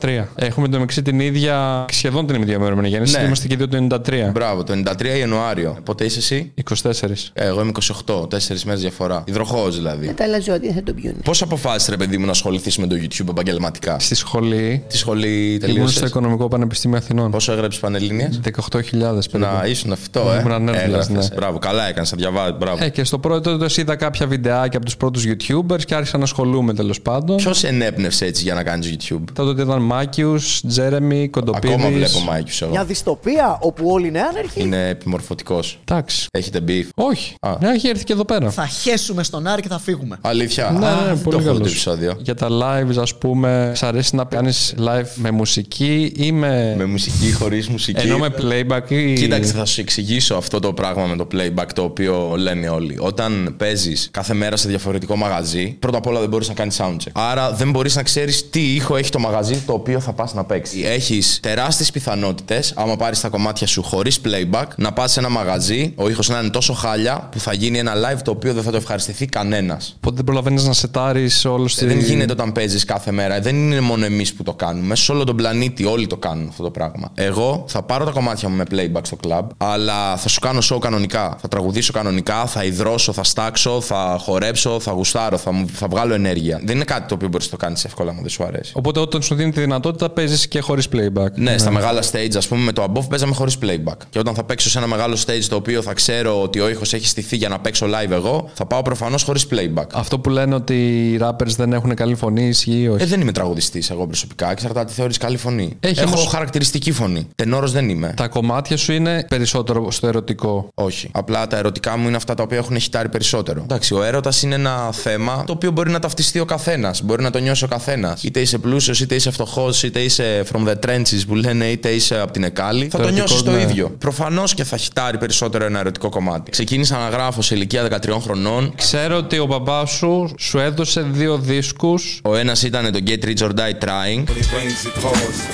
[0.00, 0.24] 2013.
[0.34, 3.16] Έχουμε το μεταξύ την ίδια, σχεδόν την ίδια ημερομηνία γέννηση.
[3.18, 3.22] Ναι.
[3.24, 4.30] Είμαστε και δύο το 93.
[4.32, 5.76] Μπράβο, το 93 Ιανουάριο.
[5.84, 7.30] Πότε είσαι εσύ; 24.
[7.32, 7.72] Ε, Εγώ είμαι
[8.06, 9.24] 28, 4 μέρες διαφορά.
[9.26, 10.12] Υδροχό δηλαδή.
[10.14, 13.28] Τα λαζόδια θα το πιούνε; Πώς αποφάσισες, ρε παιδί μου, να ασχοληθείς με το YouTube
[13.28, 15.96] επαγγελματικά; Στη σχολή Τη σχολή ήμουν τελείωσε.
[15.96, 17.30] στο Οικονομικό Πανεπιστήμιο Αθηνών.
[17.30, 18.30] Πόσο έγραψες Πανελλήνια.
[18.44, 19.38] 18.000 περίπου.
[19.38, 20.38] Να ήσουν αυτό, ε.
[20.40, 21.28] Ήμουν ανέρθλας, Έγραφες.
[21.30, 21.34] ναι.
[21.36, 22.52] Μπράβο, καλά έκανες, να διαβάζει.
[22.58, 22.84] Μπράβο.
[22.84, 26.24] Ε, και στο πρώτο τότε είδα κάποια βιντεάκια από τους πρώτους YouTubers και άρχισα να
[26.24, 27.38] ασχολούμαι τέλος πάντων.
[27.44, 30.36] Ποιος ενέπνευσε έτσι για να κάνεις YouTube; Τότε ήταν Mikeius,
[30.68, 31.74] Jeremy, Κοντοπίδης.
[31.76, 32.70] Ακόμα βλέπω Mikeius εγώ.
[32.70, 34.60] Μια δυστοπία όπου όλοι είναι άνεργοι.
[34.60, 35.78] Είναι επιμορφωτικός.
[35.88, 36.26] Εντάξει.
[36.32, 36.84] Έχετε beef.
[36.94, 37.34] Όχι.
[37.40, 37.56] Α.
[37.60, 38.50] Μια έχει έρθει και εδώ πέρα.
[38.50, 40.18] Θα χέσουμε στον Άρη και θα φύγουμε.
[40.20, 40.70] Αλήθεια.
[40.70, 41.60] Ναι, Α, ναι, δεν το πολύ έχω δει καλός.
[41.60, 42.16] το επεισόδιο.
[42.22, 46.74] Για τα lives, ας πούμε, σ' αρέσει να κάνεις live με μουσική ή με.
[46.78, 48.06] Με μουσική, χωρίς μουσική.
[48.06, 49.12] Ενώ με playback ή.
[49.12, 52.96] Κοίταξε, θα σου εξηγήσω αυτό το πράγμα με το playback το οποίο λένε όλοι.
[53.00, 57.10] Όταν παίζεις κάθε μέρα σε διαφορετικό μαγαζί, πρώτα απ' όλα δεν μπορείς να κάνεις soundcheck.
[57.36, 60.44] Άρα δεν μπορείς να ξέρεις τι ήχο έχει το μαγαζί το οποίο θα πας να
[60.44, 60.84] παίξεις.
[60.84, 65.92] Έχεις τεράστιες πιθανότητες, άμα πάρεις τα κομμάτια σου χωρίς playback, να πας σε ένα μαγαζί,
[65.96, 68.70] ο ήχος να είναι τόσο χάλια που θα γίνει ένα live το οποίο δεν θα
[68.70, 69.94] το ευχαριστηθεί κανένας.
[69.96, 71.86] Οπότε δεν προλαβαίνεις να σετάρεις όλο τη.
[71.86, 73.40] Δεν γίνεται όταν παίζεις κάθε μέρα.
[73.40, 74.94] Δεν είναι μόνο εμείς που το κάνουμε.
[74.96, 77.10] Σε όλο τον πλανήτη όλοι το κάνουν αυτό το πράγμα.
[77.14, 80.78] Εγώ θα πάρω τα κομμάτια μου με playback στο club, αλλά θα σου κάνω show
[80.80, 81.36] κανονικά.
[81.40, 86.14] Θα τραγουδήσω κανονικά, θα υδρώσω, θα στάξω, θα χορέψω, θα γουστάρω, θα, μου- θα βγάλω
[86.14, 86.60] ενέργεια.
[86.64, 88.72] Δεν είναι κάτι το οποίο μπορείς να το κάνεις εύκολα μου δεν σου αρέσει.
[88.74, 91.32] Οπότε όταν σου δίνει τη δυνατότητα παίζεις και χωρίς playback.
[91.34, 93.96] Ναι, στα μεγάλα stage, ας πούμε, με το above παίζαμε χωρίς playback.
[94.10, 96.92] Και όταν θα παίξω σε ένα μεγάλο stage το οποίο θα ξέρω ότι ο ήχος
[96.92, 99.86] έχει στηθεί για να παίξω live εγώ, θα πάω προφανώς χωρίς playback.
[99.92, 100.74] Αυτό που λένε ότι
[101.12, 104.50] οι rappers δεν έχουν καλή φωνή ισχύει ή όχι; Ε, δεν είμαι τραγουδιστής εγώ προσωπικά.
[104.50, 105.76] Εξαρτάται τι θεωρείς καλή φωνή.
[105.80, 107.28] Έχει Έχω όμως- χαρακτηριστική φωνή.
[107.34, 108.14] Τενόρος δεν είμαι.
[108.16, 110.68] Τα κομμάτια σου είναι περισσότερο στο ερωτικό.
[110.74, 111.08] Όχι.
[111.12, 113.60] Απλά τα ερωτικά μου είναι αυτά τα οποία έχουν χιτάρει περισσότερο.
[113.62, 117.02] Εντάξει, ο έρωτας είναι ένα θέμα το οποίο μπορεί να ταυτιστεί ο καθένας.
[117.14, 118.22] Μπορεί να το νιώσει ο καθένας.
[118.22, 122.20] Είτε είσαι πλούσιος, είτε είσαι φτωχός, είτε είσαι from the trenches που λένε, είτε είσαι
[122.20, 122.88] από την Εκάλη.
[122.88, 123.60] Θα το ερωτικό, νιώσεις το ναι.
[123.60, 123.94] ίδιο.
[123.98, 126.50] Προφανώς και θα χιτάρει περισσότερο ένα ερωτικό κομμάτι.
[126.50, 128.72] Ξεκίνησα να γράφω σε ηλικία 13 χρονών.
[128.76, 133.46] Ξέρω ότι ο μπαμπάς σου σου έδωσε δύο δίσκους Ο ένας ήταν το Get Rich
[133.46, 134.24] or Die Trying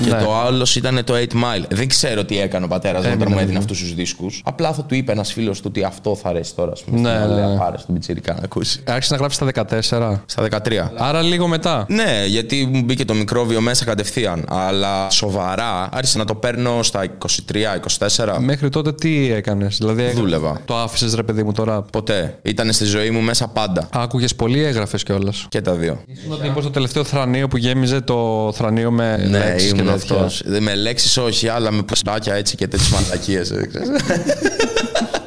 [0.05, 0.23] και Ναι.
[0.23, 1.65] το άλλος ήταν το 8 Mile.
[1.69, 3.59] Δεν ξέρω τι έκανε ο πατέρας μου Έμεινε, όταν μου έδινε ναι.
[3.59, 4.43] αυτούς τους δίσκους.
[4.45, 6.73] Απλά θα του είπε ένας φίλος του ότι αυτό θα αρέσει τώρα.
[6.73, 7.59] Ας πούμε, Ναι, στην ναι, Αλέα, ναι.
[7.59, 8.81] Πάρε στον πιτσιρικά να ακούσει.
[8.87, 10.23] άρχισε να γράφει στα 14.
[10.27, 10.91] Στα 13.
[10.97, 11.87] Άρα λίγο μετά.
[11.89, 14.45] Ναι, γιατί μου μπήκε το μικρόβιο μέσα κατευθείαν.
[14.49, 17.05] Αλλά σοβαρά άρχισα να το παίρνω στα
[17.53, 18.37] 23-24.
[18.39, 20.11] Μέχρι τότε τι έκανες, Δηλαδή.
[20.15, 20.61] Δούλευα.
[20.65, 21.83] Το άφησες ρε παιδί μου τώρα.
[21.83, 22.39] Ποτέ.
[22.43, 23.89] Ήταν στη ζωή μου μέσα πάντα.
[23.93, 26.01] Άκουγες πολύ, έγραφες κιόλας; Και τα δύο.
[26.07, 30.15] Ήσουν τύπος το τελευταίο θρανίο που γέμιζε το θρανίο με Ναι, λέξεις και ήμουν τέτοια.
[30.17, 30.43] αυτός.
[30.61, 33.53] Με λέξεις όχι, αλλά με πουστάκια έτσι και τέτοιες μαλακίες.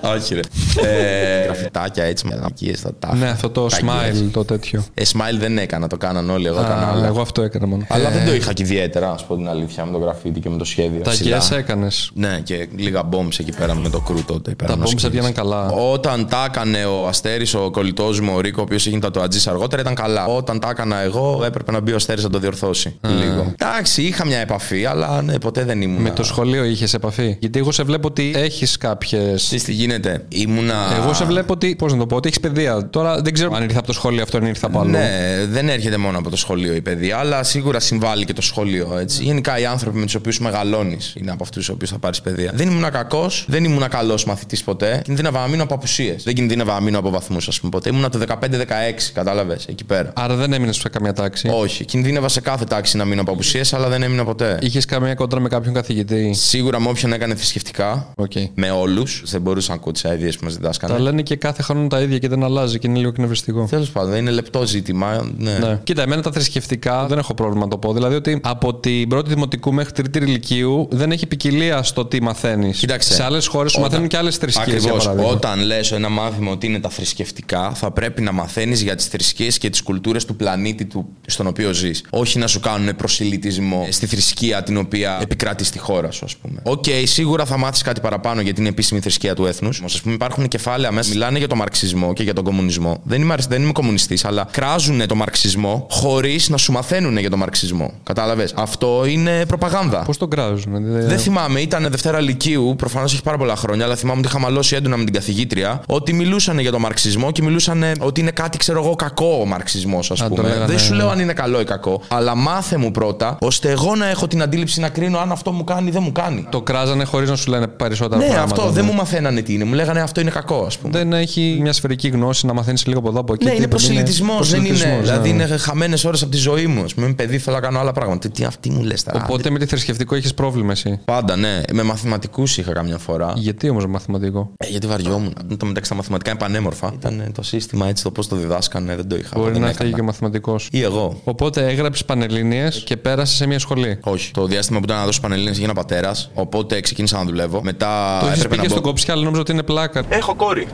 [0.03, 0.39] Όχι, ρε.
[0.87, 3.15] Ε, γραφιτάκια έτσι, μαλακίε θα τα.
[3.15, 4.21] Ναι, αυτό το ταγιές.
[4.23, 4.83] smile, το τέτοιο.
[4.93, 6.47] Ε, smile δεν έκανα, το κάναν όλοι.
[6.47, 7.05] Εγώ έκανα Α, άλλα.
[7.05, 7.85] εγώ αυτό έκανα μόνο.
[7.89, 10.49] Αλλά Ε, δεν το είχα και ιδιαίτερα, α πω την αλήθεια, με το γραφίτι και
[10.49, 11.01] με το σχέδιο.
[11.01, 11.41] Τα ψηλά.
[11.41, 12.11] guess έκανες.
[12.13, 14.49] Ναι, και λίγα bombs εκεί πέρα με το κρού τότε.
[14.49, 15.03] Τα πέραν ως bombs σκύλες.
[15.03, 15.69] έβγαιναν καλά.
[15.69, 19.49] Όταν τα έκανε ο Αστέρης, ο κολλητός μου, ο Ρίκο, ο οποίος έγινε τα ατζή
[19.49, 20.25] αργότερα, ήταν καλά.
[20.25, 22.99] Όταν τα έκανα εγώ, έπρεπε να μπει ο Αστέρης να το διορθώσει.
[23.01, 23.53] Λίγο.
[23.57, 26.01] Εντάξει, είχα μια επαφή, αλλά ναι, ποτέ δεν ήμουν.
[26.01, 29.51] Με το σχολείο είχες επαφή; Γιατί εγώ σε βλέπω ότι έχεις κάποιες.
[29.93, 30.25] Εσείς τι γίνεται.
[30.27, 30.99] Ήμουνα.
[31.01, 31.75] Εγώ σε βλέπω ότι.
[31.75, 32.89] Πώς να το πω, ότι έχεις παιδεία.
[32.89, 34.91] Τώρα δεν ξέρω αν ήρθε από το σχολείο αυτό ή ήρθε από αλλού.
[34.91, 38.97] Ναι, δεν έρχεται μόνο από το σχολείο η παιδεία, αλλά σίγουρα συμβάλλει και το σχολείο.
[38.99, 39.23] Έτσι.
[39.23, 42.51] Γενικά οι άνθρωποι με τους οποίους μεγαλώνεις είναι από αυτούς τους οποίους θα πάρεις παιδεία.
[42.55, 45.01] Δεν ήμουν κακός, δεν ήμουν καλός μαθητής ποτέ.
[45.03, 46.23] Κινδύνευα να μείνω από απουσίες.
[46.23, 47.89] Δεν κινδύνευα να μείνω από βαθμούς, ας πούμε ποτέ.
[47.89, 50.11] Ήμουν το 15-16, κατάλαβες, εκεί πέρα.
[50.15, 53.73] Άρα δεν έμεινες σε καμία τάξη; Όχι, κινδύνευα σε κάθε τάξη να μείνω από απουσίες,
[53.73, 54.57] αλλά δεν έμεινα ποτέ.
[54.61, 58.07] Είχες καμία κόντρα με κάποιον καθηγητή; Σίγουρα με όποιον έκανε θρησκευτικά.
[58.15, 58.31] Οκ.
[58.55, 59.23] Με όλους.
[59.25, 60.93] Δεν μπορούσα να ακούω τις αηδίες που μας διδάσκανε.
[60.93, 63.67] Τα λένε και κάθε χρόνο τα ίδια και δεν αλλάζει και είναι λίγο εκνευριστικό.
[63.69, 65.31] Τέλος πάντων, είναι λεπτό ζήτημα.
[65.37, 65.57] Ναι.
[65.57, 65.79] Ναι.
[65.83, 67.93] Κοίτα, εμένα τα θρησκευτικά δεν έχω πρόβλημα να το πω.
[67.93, 72.77] Δηλαδή ότι από την πρώτη δημοτικού μέχρι τρίτη λυκείου δεν έχει ποικιλία στο τι μαθαίνεις.
[72.79, 73.13] Κοίταξε.
[73.13, 74.85] Σε άλλες χώρες σου Όταν- μαθαίνουν και άλλες θρησκείες.
[74.85, 75.09] Ακριβώς.
[75.31, 79.57] Όταν λες ένα μάθημα ότι είναι τα θρησκευτικά, θα πρέπει να μαθαίνεις για τις θρησκείες
[79.57, 82.03] και τις κουλτούρες του πλανήτη του, στον οποίο ζεις.
[82.09, 86.59] Όχι να σου κάνουν προσηλυτισμό στη θρησκεία την οποία επικρατεί στη χώρα σου, ας πούμε.
[86.63, 89.72] Οκ, σίγουρα θα μάθεις κάτι παραπάνω γιατί είναι επίσημη θρησκεία του έθνους.
[89.79, 91.09] Όμως, ας πούμε, υπάρχουν κεφάλαια μέσα.
[91.09, 92.97] Μιλάνε για το μαρξισμό και για τον κομμουνισμό.
[93.03, 97.29] Δεν είμαι, αρ- δεν είμαι κομμουνιστής, αλλά κράζουν το μαρξισμό χωρίς να σου μαθαίνουν για
[97.29, 97.91] το μαρξισμό.
[98.03, 99.99] Κατάλαβες; Αυτό είναι προπαγάνδα.
[100.05, 100.73] Πώς τον κράζουν.
[100.93, 104.39] δε- Δεν θυμάμαι, ήταν Δευτέρα Λυκείου, προφανώς έχει πάρα πολλά χρόνια, αλλά θυμάμαι ότι είχα
[104.39, 108.57] μαλώσει έντονα με την καθηγήτρια ότι μιλούσαν για το μαρξισμό και μιλούσαν ότι είναι κάτι,
[108.57, 110.47] ξέρω εγώ, κακό ο μαρξισμός, ας το πούμε.
[110.47, 110.97] λέγανε, Δεν σου ναι.
[110.97, 114.41] λέω αν είναι καλό ή κακό, αλλά μάθε μου πρώτα, ώστε εγώ να έχω την
[114.41, 116.45] αντίληψη να κρίνω αν αυτό μου κάνει ή δεν μου κάνει.
[116.49, 118.55] Το κράζανε χωρίς να σου λένε περισσότερα Ναι, πράγματα.
[118.61, 119.62] αυτό δεν μου μαθαίνανε τι είναι.
[119.63, 120.97] Μου λέγανε αυτό είναι κακό, ας πούμε.
[120.97, 123.43] Δεν έχει μια σφαιρική γνώση να μαθαίνεις λίγο από εδώ από εκεί.
[123.45, 124.39] Ναι, είναι τίποτα, προσιλητισμό.
[124.41, 124.67] Δεν είναι.
[124.67, 125.43] προσιλητισμός, Δηλαδή ναι.
[125.43, 126.81] είναι χαμένες ώρες από τη ζωή μου.
[126.81, 128.29] Α πούμε, είμαι παιδί, θέλω να κάνω άλλα πράγματα.
[128.29, 129.23] Τι αυτή μου λες τώρα.
[129.23, 131.61] Οπότε με τη θρησκευτικό έχεις πρόβλημα εσύ; Πάντα, ναι.
[131.73, 133.33] Με μαθηματικούς είχα καμιά φορά.
[133.35, 135.33] Γιατί όμως μαθηματικό; Ε, γιατί βαριόμουν.
[135.51, 136.91] Εν τω μεταξύ τα μαθηματικά είναι πανέμορφα.
[136.99, 139.29] Ήταν ε, το σύστημα έτσι το πώς το διδάσκανε, δεν το είχα.
[139.35, 139.73] Μπορεί δεν να έκανα.
[139.73, 140.67] φταίει και ο μαθηματικός.
[140.71, 141.21] Ή εγώ.
[141.23, 143.97] Οπότε έγραψες πανελίνε και πέρασες σε μια σχολή.
[144.03, 144.31] Όχι.
[144.31, 146.29] Το διάστημα που ήταν να δώσω πανελλήνιες έγινα πατέρας.
[146.33, 147.61] Οπότε ξεκίνησα να δουλεύω.
[147.63, 148.87] Μετά Το έχεις πει έπρεπε και να στον μπω.
[148.87, 150.03] κόψη, αλλά νόμιζα ότι είναι πλάκα.
[150.09, 150.67] Έχω κόρη.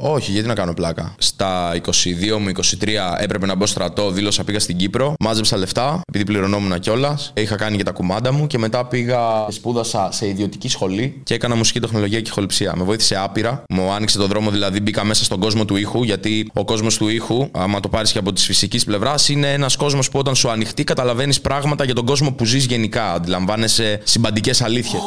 [0.00, 4.60] Όχι, γιατί να κάνω πλάκα; Στα 22 μου, 23 έπρεπε να μπω στρατό, δήλωσα πήγα
[4.60, 7.32] στην Κύπρο, μάζεψα λεφτά, επειδή πληρωνόμουν κιόλας.
[7.36, 11.34] Είχα κάνει και τα κουμάντα μου και μετά πήγα και σπούδασα σε ιδιωτική σχολή και
[11.34, 12.72] έκανα μουσική τεχνολογία και ηχοληψία.
[12.76, 13.62] Με βοήθησε άπειρα.
[13.68, 17.08] Μου άνοιξε τον δρόμο, δηλαδή μπήκα μέσα στον κόσμο του ήχου, γιατί ο κόσμος του
[17.08, 20.50] ήχου, άμα το πάρεις και από της φυσικής πλευράς, είναι ένας κόσμος που όταν σου
[20.50, 23.12] ανοιχτεί καταλαβαίνεις πράγματα για τον κόσμο που ζεις γενικά.
[23.12, 25.02] Αντιλαμβάνεσαι συμπαντικές αλήθειες.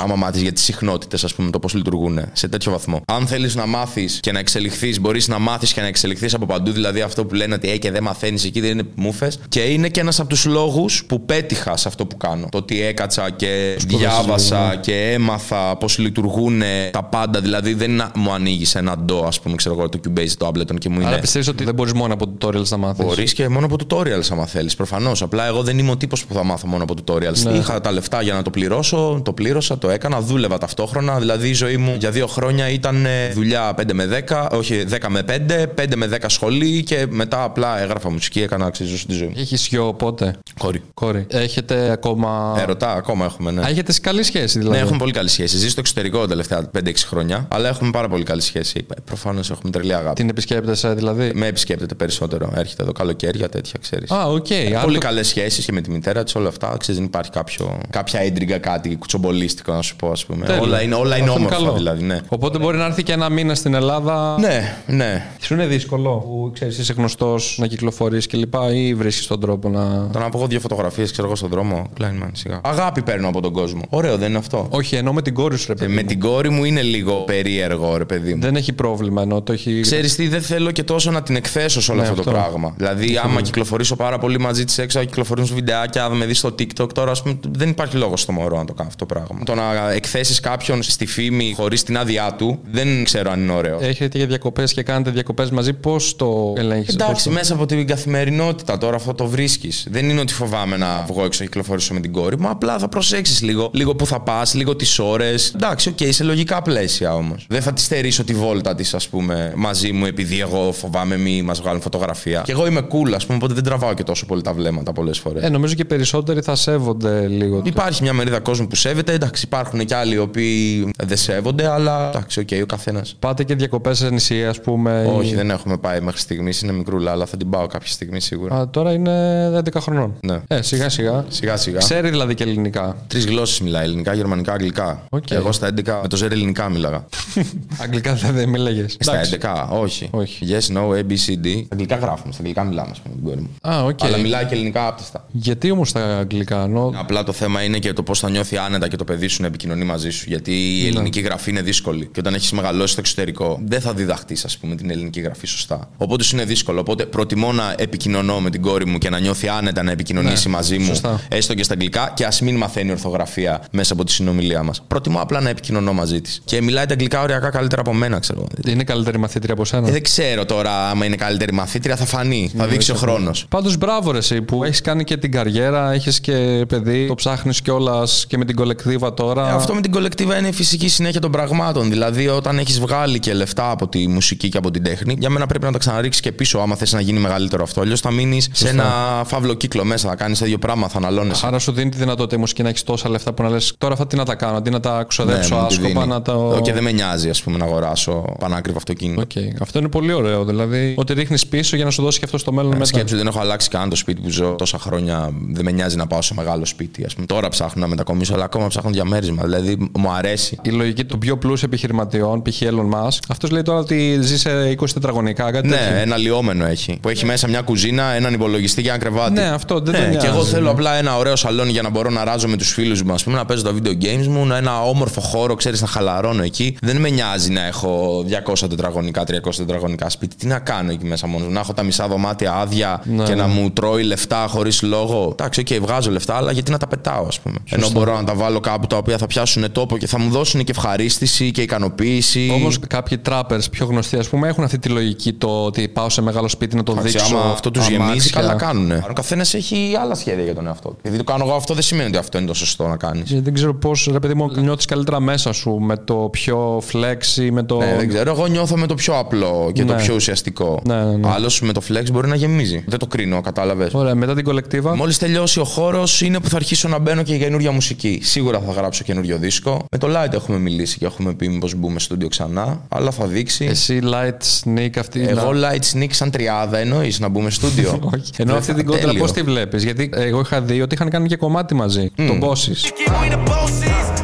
[0.00, 3.00] Άμα μάθεις για τις συχνότητες, ας πούμε, το πώς λειτουργούν σε τέτοιο βαθμό.
[3.06, 6.70] Αν θέλεις να μάθεις και να εξελιχθείς, μπορείς να μάθεις και να εξελιχθείς από παντού.
[6.70, 9.32] Δηλαδή αυτό που λένε ότι ε, και δεν μαθαίνεις εκεί, δεν είναι μούφε.
[9.48, 12.46] Και είναι και ένας από τους λόγους που πέτυχα σε αυτό που κάνω.
[12.50, 17.40] Το ότι έκατσα και διάβασα και έμαθα πώς λειτουργούν τα πάντα.
[17.40, 20.46] Δηλαδή δεν είναι να μου ανοίγεις ένα ντο, ας πούμε, ξέρω εγώ, το Cubase, το
[20.46, 21.08] Ableton και μου είναι.
[21.08, 24.28] Άρα πιστεύεις ότι δεν μπορείς μόνο από tutorials να μάθεις; Μπορείς και μόνο από tutorials,
[24.30, 24.76] άμα θέλεις.
[24.76, 25.22] Προφανώς.
[25.22, 27.42] Απλά εγώ δεν είμαι ο τύπος που θα μάθω μόνο από tutorials.
[27.42, 27.52] Ναι.
[27.52, 31.18] Είχα τα λεφτά για να το πληρώσω, το πλήρωσα, το έκανα, δούλευα ταυτόχρονα.
[31.18, 34.96] Δηλαδή η ζωή μου για δύο χρόνια ήταν ε, δουλειά 5 με 10, όχι 10
[35.08, 35.32] με 5,
[35.80, 39.34] 5 με 10 σχολή και μετά απλά έγραφα μουσική, έκανα αξίζωση τη ζωή μου.
[39.36, 40.82] Έχεις γιο πότε; Κόρη.
[40.94, 41.26] Κόρη.
[41.30, 42.56] Έχετε ακόμα.
[42.60, 43.60] Ερωτά, ακόμα έχουμε, ναι.
[43.60, 44.76] Α, έχετε καλή σχέση δηλαδή.
[44.76, 45.56] Ναι, έχουμε πολύ καλή σχέση.
[45.56, 48.86] Ζει στο εξωτερικό τα τελευταία 5-6 χρόνια, αλλά έχουμε πάρα πολύ καλή σχέση.
[49.04, 50.14] Προφανώς έχουμε τρελή αγάπη.
[50.14, 52.52] Την επισκέπτεσαι δηλαδή; Με επισκέπτεται περισσότερο.
[52.56, 54.10] Έρχεται εδώ καλοκαίρια, τέτοια, ξέρεις.
[54.10, 54.46] Α, οκ.
[54.70, 56.76] Άρα Πολύ το- καλές σχέσεις και με τη μητέρα της, όλα αυτά.
[56.78, 60.46] Ξέρεις, δεν υπάρχει κάποιο, κάποια ίντριγκα, κάτι κουτσομπολίστικο να σου πω, ας πούμε.
[60.46, 60.60] Τέλεια.
[60.62, 61.72] Όλα είναι, όλα είναι Αυτό όμορφα καλό.
[61.72, 62.18] δηλαδή, ναι.
[62.28, 64.36] Οπότε μπορεί να έρθει και ένα μήνα στην Ελλάδα.
[64.40, 65.26] Ναι, ναι.
[65.40, 68.54] Σου είναι δύσκολο που ξέρεις, είσαι γνωστός να κυκλοφορείς κλπ.
[68.74, 70.08] ή βρίσκεις τον τρόπο να.
[70.12, 71.86] Το να πω εγώ δύο φωτογραφίες, ξέρω εγώ στον δρόμο.
[71.94, 72.60] Κλάινμαν, σιγά.
[72.64, 73.80] Αγάπη παίρνω από τον κόσμο.
[73.88, 75.92] Ωραίο, δεν είναι αυτό; Όχι, ενώ με την κόρη σου, ρε Ε, παιδί.
[75.94, 76.06] με μου.
[76.06, 78.40] την κόρη μου είναι λίγο περίεργο, ρε παιδί μου.
[78.40, 79.80] Δεν έχει πρόβλημα ενώ το έχει.
[79.80, 82.42] Ξέρεις τι, δεν θέλω και τόσο να την εκθέσω σε όλο Ναι, αυτό, το αυτό.
[82.42, 82.74] πράγμα.
[82.76, 86.92] Δηλαδή, άμα κυκλοφορήσω πάρα πολύ μαζί της έξω, κυκλοφορούν σε βιντεάκια, με δεις στο TikTok
[86.94, 89.44] τώρα, ας πούμε, δεν υπάρχει λόγος στο μωρό να το κάνω αυτό το πράγμα.
[89.44, 93.78] Το να εκθέσεις κάποιον στη φήμη χωρίς την άδειά του, δεν ξέρω αν είναι ωραίο.
[93.80, 98.78] Έχετε για διακοπές και κάνετε διακοπές μαζί, πώς το ελέγχεις; Εντάξει, μέσα από την καθημερινότητα
[98.78, 99.86] τώρα αυτό το βρίσκεις.
[99.90, 102.48] Δεν είναι ότι φοβάμαι να βγω έξω και κυκλοφορήσω με την κόρη μου.
[102.48, 103.70] Απλά θα προσέξεις λίγο.
[103.72, 105.52] Λίγο που θα πας, λίγο τις ώρες.
[105.54, 107.46] Εντάξει, οκ, σε λογικά πλαίσια όμως.
[107.48, 111.42] Δεν θα τη στερήσω τη βόλτα της, ας πούμε, μαζί μου επειδή εγώ φοβάμαι μη
[111.42, 112.42] μας βγάλουν φωτογραφία.
[112.44, 115.18] Και εγώ είμαι cool, ας πούμε, οπότε δεν τραβάω και τόσο πολύ τα βλέμματα πολλές
[115.18, 115.42] φορές.
[115.44, 117.56] Ε, νομίζω και οι περισσότεροι θα σέβονται λίγο.
[117.56, 119.12] το- Υπάρχει μια μερίδα κόσμου που σέβεται.
[119.12, 123.16] Εντάξει, υπάρχουν και άλλοι οι οποίοι δεν σέβονται, αλλά εντάξει, οκ, ο καθένας.
[123.18, 125.04] Πάτε και διακοπές σε νησί, ας πούμε.
[125.06, 126.62] ή- Όχι, δεν έχουμε πάει μέχρι στιγμής.
[126.62, 128.54] Είναι μικρούλα, αλλά θα την πάω κάποια στιγμή σίγουρα.
[128.56, 130.14] Α, τώρα είναι 11 χρονών.
[130.20, 130.40] Ναι.
[130.48, 131.24] Ε, σιγά σιγά.
[131.28, 131.78] Σιγά σιγά.
[131.78, 132.96] Ξέρει δηλαδή και ελληνικά.
[133.06, 135.04] Τρεις γλώσσες μιλάει: ελληνικά, γερμανικά, αγγλικά.
[135.10, 135.20] Οκ.
[135.24, 137.04] Και εγώ στα 11 με το ζόρι ελληνικά μίλαγα.
[137.82, 138.86] Αγγλικά δεν δεν μίλαγε.
[138.98, 140.08] στα 11, όχι.
[140.10, 140.46] Όχι.
[140.48, 141.48] Yes, no, A, B, C, D.
[141.64, 143.72] Στα αγγλικά γράφουμε, στα αγγλικά μιλάμε, ας πούμε, με την κόρη μου.
[143.74, 144.04] Α, οκ.
[144.04, 145.24] Αλλά μιλάει και ελληνικά άπταιστα.
[145.32, 146.92] Γιατί όμως τα αγγλικά, ενώ.
[146.94, 149.46] Απλά το θέμα είναι και το πώς θα νιώθει άνετα και το παιδί σου να
[149.46, 150.24] επικοινωνεί μαζί σου.
[150.28, 150.56] Γιατί Ναι.
[150.56, 152.06] η ελληνική γραφή είναι δύσκολη.
[152.12, 155.88] Και όταν έχεις μεγαλώσει στο εξωτερικό, δεν θα διδαχτείς, ας πούμε, την ελληνική γραφή σωστά.
[155.96, 156.80] Οπότε σου είναι δύσκολο.
[156.80, 160.54] Οπότε προτιμώ να επικοινωνώ με την κόρη μου και να νιώθει άνετα να επικοινωνήσει Ναι,
[160.54, 161.20] μαζί μου, σωστά.
[161.28, 164.82] έστω και στα αγγλικά, και ας μην μαθαίνει ορθογραφία μέσα από τη συνομιλία μας.
[164.88, 166.40] Προτιμώ απλά να επικοινωνώ μαζί της.
[166.44, 168.46] Και μιλάει τα αγγλικά οριακά καλύτερα από μένα, ξέρω.
[168.66, 172.52] Είναι καλύτερη μαθήτρια από σένα; Ε, δεν ξέρω τώρα άμα είναι καλύτερη μαθήτρια, θα φανεί.
[172.56, 173.46] Θα δείξει ο χρόνος.
[173.48, 177.62] Πάντως μπράβο ρε, εσύ που έχεις κάνει και την καριέρα, έχεις και παιδί, το ψάχνεις
[177.62, 179.48] κιόλας και με την κολεκτίβα τώρα.
[179.48, 181.88] Ε, Αυτό με την κολεκτίβα είναι η φυσική συνέχεια των πραγμάτων.
[181.90, 185.46] Δηλαδή, όταν έχεις βγάλει και λεφτά από τη μουσική και από την τέχνη, για μένα
[185.46, 187.80] πρέπει να τα ξαναρίξεις και πίσω, άμα θες να γίνει μεγαλύτερο αυτό.
[187.80, 188.84] Αλλιώς θα μείνεις σε ένα
[189.26, 191.46] φαύλο κύκλο μέσα, θα κάνεις τα δύο πράγματα, θα αναλώνεσαι.
[191.46, 193.92] Άρα σου δίνει τη δυνατότητα η μουσική να έχεις τόσα λεφτά που να λες τώρα
[193.92, 196.06] αυτά τι να τα κάνω, αντί να τα ξοδέψω Ναι, μου τη άσκοπα, δίνει.
[196.06, 196.60] να το.
[196.62, 199.20] Και δεν με νοιάζει, ας πούμε, να αγοράσω πανάκριβο αυτοκίνητο.
[199.20, 199.60] Οκ.
[199.60, 200.44] Αυτό είναι πολύ ωραίο.
[200.44, 202.84] Δηλαδή, ότι ρίχνεις πίσω για να σου δώσει και αυτό στο μέλλον μετά.
[202.84, 205.30] Σκέψου, δεν έχω αλλάξει καν το σπίτι που ζω τόσα χρόνια.
[205.48, 207.04] Δεν με νοιάζει να πάω σε μεγάλο σπίτι.
[207.04, 207.26] Ας πούμε.
[207.26, 209.42] Τώρα ψάχνω να μετακομίσω, αλλά ακόμα ψάχνω διαμέρισμα.
[209.44, 210.58] Δηλαδή, μου αρέσει.
[210.62, 212.60] Η λογική των πιο πλούσιων επιχειρηματιών, π.χ.
[212.60, 215.96] Elon Musk, αυτός λέει τώρα ότι ζει σε 20 τετραγωνικά, κάτι Ναι, τέτοιο.
[215.96, 216.98] ένα λυόμενο έχει.
[217.02, 219.32] Που έχει μέσα μια κουζίνα, έναν υπολογιστή και ένα κρεβάτι.
[219.32, 220.26] Ναι, αυτό δεν ναι, τον Και νοιάζει.
[220.26, 223.12] εγώ θέλω απλά ένα ωραίο σαλόνι για να μπορώ να αράζω με τους φίλους μου,
[223.12, 226.42] ας πούμε, να παίζω τα video games μου, να ένα όμορφο χώρο, ξέρεις, να χαλαρώνω
[226.42, 226.76] εκεί.
[226.82, 230.36] Δεν με νοιάζει να έχω 200 τετραγωνικά, 300 τετραγωνικά σπίτι.
[230.36, 233.40] Τι να κάνω εκεί μέσα μόνος, να έχω τα μισά δωμάτια άδεια Ναι, και ναι.
[233.42, 235.28] να μου τρώει λεφτά χωρίς λόγο.
[235.32, 237.56] Εντάξει, οκ, βγάζω λεφτά, αλλά γιατί να τα πετάω, ας πούμε.
[237.70, 240.64] Ενώ μπορώ να τα βάλω κάπου τα οποία θα πιάσουν τόπο και θα μου δώσουν
[240.64, 242.50] και ευχαρίστηση και ικανοποίηση.
[242.54, 246.22] Όμως κάποιοι trappers πιο γνωστοί, ας πούμε, έχουν αυτή τη λογική το ότι πάω σε
[246.22, 247.36] μεγάλο σπίτι να το Εντάξει, δείξω.
[247.36, 248.40] άμα αυτό τους γεμίζει, αμάξια.
[248.40, 248.90] καλά κάνουν.
[248.92, 250.96] Ο καθένας έχει άλλα σχέδια για τον εαυτό του.
[250.98, 253.28] Επειδή το κάνω εγώ αυτό, δεν σημαίνει ότι αυτό είναι το σωστό να κάνεις.
[253.30, 257.36] Και Δεν ξέρω πώς, ρε παιδί μου, νιώθεις καλύτερα μέσα σου με το πιο flex
[257.42, 257.76] ή με το.
[257.78, 258.30] Ναι, δεν ξέρω.
[258.30, 260.02] Εγώ νιώθω με το πιο απλό και το Ναι.
[260.02, 260.80] πιο ουσιαστικό.
[260.84, 261.28] Ναι, ναι, ναι.
[261.30, 262.84] Άλλο με το flex μπορεί να γεμίζει.
[262.86, 263.94] Δεν το κρίνω, κατάλαβες.
[263.94, 264.96] Ωραία, μετά την κολεκτίβα.
[264.96, 268.20] Μόλις τελειώσει ο χώρος, είναι που θα αρχίσω να μπαίνω και για καινούργια μουσική.
[268.22, 269.84] Σίγουρα θα γράψω καινούριο δίσκο.
[269.92, 272.80] Με το Light έχουμε μιλήσει και έχουμε πει μήπως μπούμε στο στούντιο ξανά.
[272.88, 273.64] Αλλά θα δείξει.
[273.64, 275.26] Εσύ, light, sneak, αυτή.
[275.28, 277.98] Εγώ να- Light Sneak σαν τριάδα εννοείς να μπούμε στούντιο.
[278.14, 278.30] Όχι.
[278.36, 279.20] Ενώ αυτή την κόντρα Τέλειο.
[279.20, 282.10] πώς τη βλέπεις; Γιατί εγώ είχα δει ότι είχαν κάνει και κομμάτι μαζί.
[282.16, 282.90] Τον Bosses.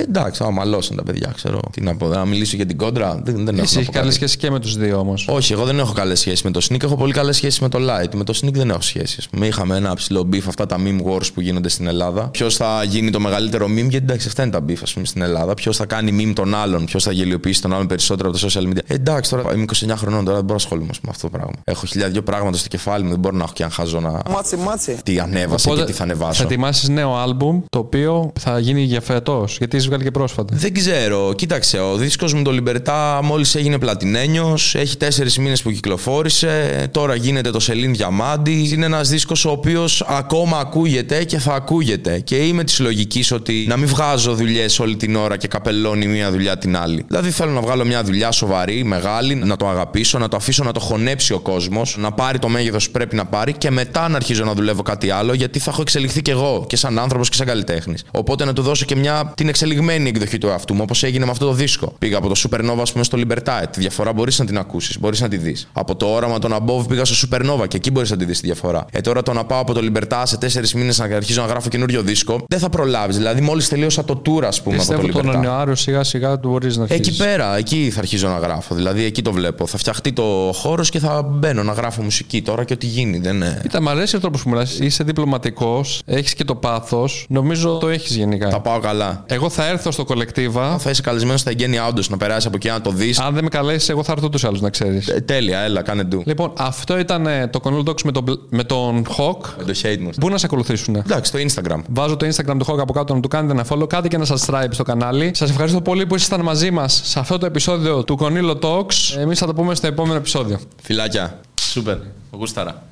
[0.01, 1.61] Εντάξει, θα μαλώσαν τα παιδιά, ξέρω.
[1.73, 3.21] Τι να πω, να μιλήσω για την κόντρα.
[3.25, 4.15] Δεν, δεν έχω Εσύ να έχεις πω καλή κάτι.
[4.15, 5.29] σχέση και με τους δύο όμως.
[5.31, 6.83] Όχι, εγώ δεν έχω καλές σχέσεις με το Sneak.
[6.83, 8.15] Έχω πολύ καλές σχέσεις με το Light.
[8.15, 9.19] Με το Sneak δεν έχω σχέσεις.
[9.19, 9.47] ας πούμε.
[9.47, 12.29] Είχαμε ένα ψιλό beef, αυτά τα meme wars που γίνονται στην Ελλάδα.
[12.29, 15.23] Ποιος θα γίνει το μεγαλύτερο meme, γιατί εντάξει, αυτά είναι τα beef ας πούμε, στην
[15.23, 15.55] Ελλάδα.
[15.55, 18.63] Ποιος θα κάνει meme τον άλλον, ποιος θα γελιοποιήσει τον άλλον περισσότερο από τα social
[18.63, 18.83] media.
[18.87, 21.31] Ε, εντάξει, τώρα είμαι 29 χρονών, τώρα δεν μπορώ να ασχολούμαι ας πούμε, με αυτό
[21.31, 21.61] το πράγμα.
[21.65, 24.23] Έχω χίλια δυο πράγματα στο κεφάλι μου, δεν μπορώ να έχω και αν χάζω να.
[24.31, 24.99] Μάτσι, μάτσι.
[25.03, 26.33] Τι ανέβασε και τι θα ανεβάσω.
[26.33, 29.45] θα ετοιμάσεις νέο άλμπουμ το οποίο θα γίνει για φέτος.
[29.59, 30.57] Γιατί έχει βγάλει και πρόσφατα.
[30.57, 31.33] Δεν ξέρω.
[31.33, 34.75] Κοίταξε, ο δίσκος μου το Libertà μόλις έγινε πλατινένιος.
[34.75, 36.89] Έχει τέσσερις μήνες που κυκλοφόρησε.
[36.91, 38.71] Τώρα γίνεται το Σελήν Διαμάντη.
[38.73, 42.21] Είναι ένας δίσκος ο οποίος ακόμα ακούγεται και θα ακούγεται.
[42.21, 46.31] Και είμαι της λογικής ότι να μην βγάζω δουλειές όλη την ώρα και καπελώνει μία
[46.31, 47.05] δουλειά την άλλη.
[47.09, 50.73] Δηλαδή θέλω να βγάλω μια δουλειά σοβαρή, μεγάλη, να το αγαπήσω, να το αφήσω να
[50.73, 54.17] το χωνέψει ο κόσμος, να πάρει το μέγεθος που πρέπει να πάρει και μετά να
[54.17, 57.37] αρχίζω να δουλεύω κάτι άλλο γιατί θα έχω εξελιχθεί κι εγώ και σαν άνθρωπος και
[57.37, 58.05] σαν καλλιτέχνης.
[58.11, 61.31] Οπότε να του δώσω και μια την εξελιγμένη εκδοχή του εαυτού μου, όπως έγινε με
[61.31, 61.95] αυτό το δίσκο.
[61.99, 63.65] Πήγα από το Supernova, ας πούμε, στο Libertad.
[63.71, 65.69] Τη διαφορά μπορείς να την ακούσεις, μπορείς να τη δεις.
[65.73, 68.47] Από το όραμα των Above πήγα στο Supernova και εκεί μπορείς να τη δεις τη
[68.47, 68.87] διαφορά.
[68.93, 71.69] Ε, τώρα το να πάω από το Libertad σε τέσσερις μήνες να αρχίζω να γράφω
[71.69, 73.17] καινούριο δίσκο, δεν θα προλάβεις.
[73.17, 75.45] Δηλαδή, μόλις τελείωσα το tour, ας πούμε, από Πιστεύω το τον Libertad.
[75.45, 77.07] Ιανουάριο σιγά σιγά του μπορείς να αρχίσεις.
[77.07, 78.75] Εκεί πέρα, εκεί θα αρχίζω να γράφω.
[78.75, 79.67] Δηλαδή, εκεί το βλέπω.
[79.67, 83.19] Θα φτιαχτεί το χώρος και θα μπαίνω να γράφω μουσική τώρα και ό,τι γίνει.
[83.19, 83.59] Δεν είναι...
[83.63, 84.79] Κοίτα, μ' αρέσει ο τρόπος που μιλάς.
[84.79, 87.27] Είσαι διπλωματικός, έχεις και το πάθος.
[87.29, 88.51] Νομίζω το έχεις γενικά.
[88.51, 89.25] Θα πάω καλά.
[89.27, 90.79] Εγώ θα έρθω στο κολεκτίβα.
[90.79, 93.19] Θα είσαι καλεσμένος στα εγγένεια όντως να περάσει από εκεί να το δεις.
[93.19, 95.09] Αν δεν με καλέσεις, εγώ θα έρθω του άλλου να ξέρεις.
[95.09, 96.23] Ε, τέλεια, έλα, κάνε ντου.
[96.27, 99.49] Λοιπόν, αυτό ήταν ε, το Control Talks με τον, Bl- με τον Hawk.
[99.59, 100.11] Με το hate μου.
[100.21, 100.97] Πού να σε ακολουθήσουν.
[100.97, 101.81] Εντάξει, το Instagram.
[101.89, 103.89] Βάζω το Instagram του Hawk από κάτω να του κάνετε ένα follow.
[103.89, 105.31] Κάντε και ένα subscribe στο κανάλι.
[105.35, 109.17] Σας ευχαριστώ πολύ που ήσασταν μαζί μας σε αυτό το επεισόδιο του Conilo Talks.
[109.19, 110.61] Εμείς θα το πούμε στο επόμενο επεισόδιο.
[110.83, 111.41] Φιλάκια.
[111.61, 111.97] Σούπερ.
[112.31, 112.83] Γούσταρα.